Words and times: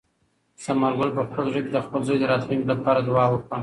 ثمر 0.65 0.91
ګل 0.99 1.09
په 1.17 1.21
خپل 1.27 1.45
زړه 1.51 1.61
کې 1.63 1.71
د 1.73 1.77
خپل 1.85 2.01
زوی 2.07 2.17
د 2.19 2.25
راتلونکي 2.31 2.65
لپاره 2.71 2.99
دعا 3.09 3.25
وکړه. 3.29 3.57